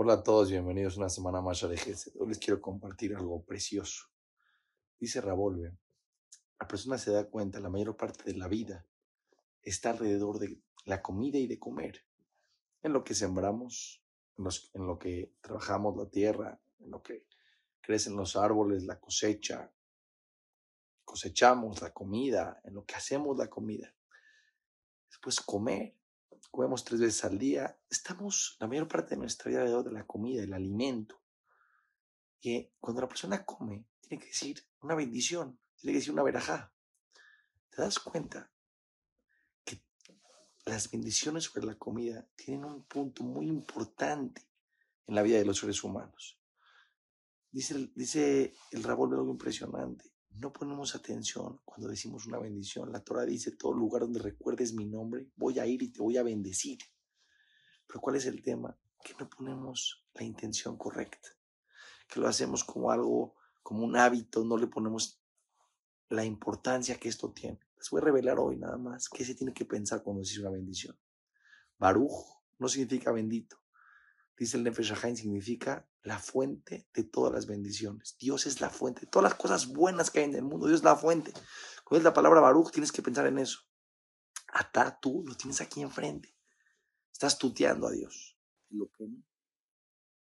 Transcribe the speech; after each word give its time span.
Hola 0.00 0.12
a 0.12 0.22
todos, 0.22 0.48
bienvenidos 0.48 0.96
una 0.96 1.08
semana 1.08 1.40
más 1.40 1.64
a 1.64 1.76
Gesed. 1.76 2.12
Hoy 2.20 2.28
les 2.28 2.38
quiero 2.38 2.62
compartir 2.62 3.16
algo 3.16 3.42
precioso. 3.42 4.06
Dice 4.96 5.20
Ravolve, 5.20 5.76
la 6.60 6.68
persona 6.68 6.96
se 6.98 7.10
da 7.10 7.28
cuenta, 7.28 7.58
la 7.58 7.68
mayor 7.68 7.96
parte 7.96 8.22
de 8.22 8.38
la 8.38 8.46
vida 8.46 8.86
está 9.60 9.90
alrededor 9.90 10.38
de 10.38 10.62
la 10.84 11.02
comida 11.02 11.36
y 11.38 11.48
de 11.48 11.58
comer. 11.58 12.04
En 12.80 12.92
lo 12.92 13.02
que 13.02 13.12
sembramos, 13.12 14.00
en, 14.36 14.86
lo 14.86 15.00
que 15.00 15.34
trabajamos 15.40 15.96
la 15.96 16.08
tierra, 16.08 16.60
en 16.78 16.92
lo 16.92 17.02
que 17.02 17.26
crecen 17.80 18.14
los 18.14 18.36
árboles, 18.36 18.84
la 18.84 19.00
cosecha, 19.00 19.72
cosechamos 21.04 21.82
la 21.82 21.92
comida, 21.92 22.60
en 22.62 22.74
lo 22.74 22.84
que 22.84 22.94
hacemos 22.94 23.36
la 23.36 23.50
comida. 23.50 23.92
Después 25.10 25.40
comer, 25.40 25.96
comemos 26.50 26.84
tres 26.84 27.00
veces 27.00 27.24
al 27.24 27.38
día, 27.38 27.78
estamos 27.88 28.56
la 28.60 28.66
mayor 28.66 28.88
parte 28.88 29.10
de 29.10 29.20
nuestra 29.20 29.48
vida 29.48 29.60
alrededor 29.60 29.84
de 29.84 29.92
la 29.92 30.06
comida, 30.06 30.42
el 30.42 30.52
alimento. 30.52 31.22
Y 32.40 32.70
cuando 32.80 33.02
la 33.02 33.08
persona 33.08 33.44
come, 33.44 33.86
tiene 34.00 34.22
que 34.22 34.28
decir 34.28 34.66
una 34.80 34.94
bendición, 34.94 35.58
tiene 35.76 35.92
que 35.92 35.98
decir 35.98 36.12
una 36.12 36.22
verajá. 36.22 36.72
¿Te 37.70 37.82
das 37.82 37.98
cuenta 37.98 38.50
que 39.64 39.82
las 40.64 40.90
bendiciones 40.90 41.44
sobre 41.44 41.66
la 41.66 41.76
comida 41.76 42.28
tienen 42.34 42.64
un 42.64 42.84
punto 42.84 43.24
muy 43.24 43.46
importante 43.46 44.48
en 45.06 45.14
la 45.14 45.22
vida 45.22 45.38
de 45.38 45.44
los 45.44 45.58
seres 45.58 45.82
humanos? 45.84 46.40
Dice, 47.50 47.90
dice 47.94 48.54
el 48.72 48.82
Rabol 48.82 49.14
algo 49.14 49.30
impresionante 49.30 50.17
no 50.40 50.52
ponemos 50.52 50.94
atención 50.94 51.60
cuando 51.64 51.88
decimos 51.88 52.26
una 52.26 52.38
bendición. 52.38 52.92
La 52.92 53.02
Torah 53.02 53.24
dice, 53.24 53.52
todo 53.52 53.72
lugar 53.72 54.02
donde 54.02 54.20
recuerdes 54.20 54.72
mi 54.72 54.84
nombre, 54.84 55.28
voy 55.36 55.58
a 55.58 55.66
ir 55.66 55.82
y 55.82 55.88
te 55.88 56.00
voy 56.00 56.16
a 56.16 56.22
bendecir. 56.22 56.78
Pero 57.86 58.00
¿cuál 58.00 58.16
es 58.16 58.26
el 58.26 58.42
tema? 58.42 58.76
Que 59.02 59.14
no 59.18 59.28
ponemos 59.28 60.06
la 60.14 60.22
intención 60.22 60.76
correcta, 60.76 61.28
que 62.08 62.20
lo 62.20 62.28
hacemos 62.28 62.64
como 62.64 62.90
algo, 62.90 63.34
como 63.62 63.84
un 63.84 63.96
hábito, 63.96 64.44
no 64.44 64.56
le 64.56 64.66
ponemos 64.66 65.20
la 66.08 66.24
importancia 66.24 66.98
que 66.98 67.08
esto 67.08 67.32
tiene. 67.32 67.60
Les 67.76 67.90
voy 67.90 68.00
a 68.00 68.04
revelar 68.04 68.38
hoy 68.38 68.56
nada 68.56 68.76
más 68.76 69.08
qué 69.08 69.24
se 69.24 69.34
tiene 69.34 69.52
que 69.52 69.64
pensar 69.64 70.02
cuando 70.02 70.22
dice 70.22 70.40
una 70.40 70.50
bendición. 70.50 70.96
Baruch 71.78 72.42
no 72.58 72.68
significa 72.68 73.12
bendito. 73.12 73.58
Dice 74.38 74.56
el 74.56 74.62
Nefesh 74.62 74.94
significa 75.16 75.88
la 76.02 76.18
fuente 76.18 76.88
de 76.94 77.02
todas 77.02 77.32
las 77.32 77.46
bendiciones. 77.46 78.16
Dios 78.20 78.46
es 78.46 78.60
la 78.60 78.70
fuente 78.70 79.00
de 79.00 79.06
todas 79.08 79.30
las 79.30 79.38
cosas 79.38 79.66
buenas 79.66 80.10
que 80.10 80.20
hay 80.20 80.26
en 80.26 80.36
el 80.36 80.44
mundo. 80.44 80.68
Dios 80.68 80.78
es 80.78 80.84
la 80.84 80.94
fuente. 80.94 81.32
Cuando 81.84 81.98
es 81.98 82.04
la 82.04 82.14
palabra 82.14 82.40
Baruch, 82.40 82.70
tienes 82.70 82.92
que 82.92 83.02
pensar 83.02 83.26
en 83.26 83.38
eso. 83.38 83.60
Atá 84.46 84.98
tú 85.00 85.24
lo 85.26 85.34
tienes 85.34 85.60
aquí 85.60 85.82
enfrente. 85.82 86.36
Estás 87.12 87.36
tuteando 87.36 87.88
a 87.88 87.90
Dios. 87.90 88.38
Lo 88.70 88.88
que 88.92 89.08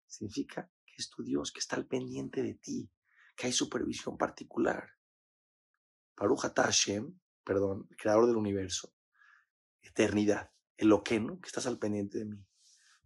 significa 0.07 0.71
que 0.83 0.95
es 0.97 1.09
tu 1.09 1.21
Dios, 1.21 1.51
que 1.51 1.59
está 1.59 1.75
al 1.75 1.85
pendiente 1.85 2.41
de 2.41 2.55
ti, 2.55 2.89
que 3.35 3.45
hay 3.45 3.53
supervisión 3.53 4.17
particular. 4.17 4.89
Baruch 6.15 6.45
Atá 6.45 6.63
Hashem, 6.63 7.19
perdón, 7.43 7.87
creador 7.97 8.25
del 8.25 8.37
universo, 8.37 8.95
eternidad, 9.83 10.51
el 10.75 10.91
Oqueno, 10.91 11.39
que 11.39 11.47
estás 11.47 11.67
al 11.67 11.77
pendiente 11.77 12.17
de 12.17 12.25
mí. 12.25 12.47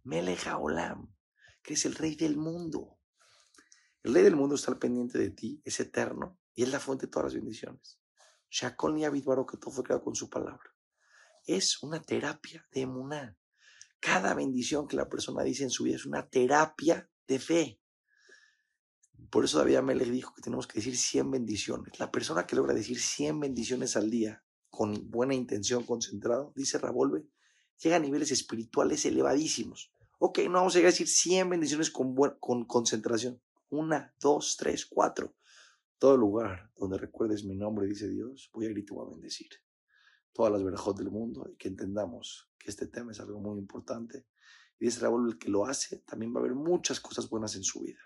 Meleja 0.04 0.58
Olam, 0.58 1.14
que 1.62 1.74
es 1.74 1.84
el 1.84 1.94
rey 1.94 2.16
del 2.16 2.36
mundo. 2.36 2.98
El 4.02 4.14
rey 4.14 4.22
del 4.24 4.36
mundo 4.36 4.56
está 4.56 4.72
al 4.72 4.78
pendiente 4.78 5.18
de 5.18 5.30
ti, 5.30 5.62
es 5.64 5.78
eterno 5.80 6.38
y 6.54 6.64
es 6.64 6.70
la 6.70 6.80
fuente 6.80 7.06
de 7.06 7.12
todas 7.12 7.26
las 7.26 7.34
bendiciones. 7.34 8.00
Shakol 8.50 8.94
ni 8.94 9.02
que 9.02 9.56
todo 9.56 9.70
fue 9.70 9.84
creado 9.84 10.04
con 10.04 10.14
su 10.14 10.28
palabra. 10.28 10.74
Es 11.46 11.82
una 11.82 12.02
terapia 12.02 12.66
de 12.70 12.82
emuná. 12.82 13.36
Cada 13.98 14.34
bendición 14.34 14.86
que 14.86 14.96
la 14.96 15.08
persona 15.08 15.42
dice 15.42 15.62
en 15.62 15.70
su 15.70 15.84
vida 15.84 15.96
es 15.96 16.04
una 16.04 16.28
terapia 16.28 17.08
de 17.26 17.38
fe. 17.38 17.80
Por 19.30 19.44
eso 19.44 19.58
David 19.58 19.76
Amelech 19.76 20.08
dijo 20.08 20.34
que 20.34 20.42
tenemos 20.42 20.66
que 20.66 20.80
decir 20.80 20.96
100 20.96 21.30
bendiciones. 21.30 21.98
La 21.98 22.10
persona 22.10 22.46
que 22.46 22.56
logra 22.56 22.74
decir 22.74 23.00
100 23.00 23.40
bendiciones 23.40 23.96
al 23.96 24.10
día 24.10 24.44
con 24.68 25.10
buena 25.10 25.34
intención, 25.34 25.84
concentrado, 25.84 26.52
dice 26.56 26.78
Ravolve, 26.78 27.26
llega 27.78 27.96
a 27.96 28.00
niveles 28.00 28.30
espirituales 28.30 29.04
elevadísimos. 29.04 29.92
Ok, 30.18 30.40
no 30.44 30.52
vamos 30.52 30.74
a 30.74 30.78
llegar 30.78 30.90
a 30.90 30.92
decir 30.92 31.08
100 31.08 31.50
bendiciones 31.50 31.90
con, 31.90 32.14
con 32.38 32.64
concentración. 32.64 33.40
Una, 33.70 34.14
dos, 34.20 34.56
tres, 34.56 34.86
cuatro. 34.86 35.34
Todo 35.98 36.16
lugar 36.16 36.70
donde 36.76 36.98
recuerdes 36.98 37.44
mi 37.44 37.54
nombre, 37.54 37.86
dice 37.86 38.08
Dios, 38.08 38.50
voy 38.52 38.66
a 38.66 38.68
gritar, 38.68 38.96
voy 38.96 39.06
a 39.06 39.10
bendecir. 39.10 39.48
Todas 40.32 40.52
las 40.52 40.62
verajos 40.62 40.96
del 40.96 41.10
mundo 41.10 41.48
y 41.50 41.56
que 41.56 41.68
entendamos 41.68 42.50
que 42.58 42.70
este 42.70 42.86
tema 42.86 43.12
es 43.12 43.20
algo 43.20 43.40
muy 43.40 43.58
importante. 43.58 44.26
Y 44.78 44.86
dice 44.86 45.00
Raúl, 45.00 45.30
el 45.30 45.38
que 45.38 45.48
lo 45.48 45.64
hace, 45.64 45.98
también 45.98 46.34
va 46.34 46.38
a 46.38 46.40
haber 46.40 46.54
muchas 46.54 47.00
cosas 47.00 47.28
buenas 47.28 47.54
en 47.54 47.64
su 47.64 47.82
vida. 47.82 48.00